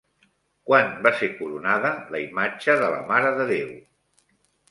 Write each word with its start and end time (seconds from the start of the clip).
Quan 0.69 0.87
va 1.07 1.11
ser 1.17 1.27
coronada 1.41 1.91
la 2.15 2.21
imatge 2.23 2.77
de 2.81 2.89
la 2.95 3.03
Mare 3.13 3.35
de 3.41 3.45
Déu? 3.53 3.69